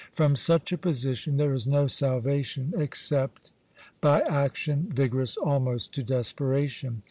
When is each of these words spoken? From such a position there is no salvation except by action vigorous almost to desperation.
From 0.13 0.35
such 0.35 0.71
a 0.71 0.79
position 0.79 1.37
there 1.37 1.53
is 1.53 1.67
no 1.67 1.85
salvation 1.85 2.73
except 2.75 3.51
by 4.01 4.21
action 4.21 4.87
vigorous 4.91 5.37
almost 5.37 5.93
to 5.93 6.01
desperation. 6.01 6.99